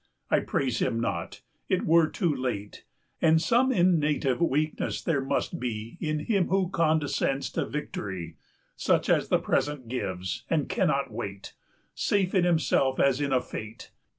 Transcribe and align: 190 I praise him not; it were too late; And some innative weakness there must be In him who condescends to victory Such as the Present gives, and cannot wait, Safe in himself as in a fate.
190 0.29 0.35
I 0.35 0.49
praise 0.49 0.79
him 0.79 0.99
not; 0.99 1.41
it 1.69 1.85
were 1.85 2.07
too 2.07 2.35
late; 2.35 2.85
And 3.21 3.39
some 3.39 3.71
innative 3.71 4.41
weakness 4.41 4.99
there 4.99 5.23
must 5.23 5.59
be 5.59 5.99
In 5.99 6.21
him 6.21 6.47
who 6.47 6.69
condescends 6.71 7.51
to 7.51 7.67
victory 7.67 8.37
Such 8.75 9.09
as 9.11 9.27
the 9.29 9.37
Present 9.37 9.87
gives, 9.87 10.43
and 10.49 10.67
cannot 10.67 11.11
wait, 11.11 11.53
Safe 11.93 12.33
in 12.33 12.45
himself 12.45 12.99
as 12.99 13.21
in 13.21 13.31
a 13.31 13.41
fate. 13.43 13.91